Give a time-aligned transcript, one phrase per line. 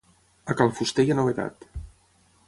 [0.53, 1.67] A cal fuster hi ha novetat.